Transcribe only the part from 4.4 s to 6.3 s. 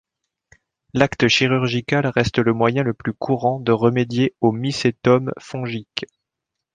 aux mycétomes fongiques.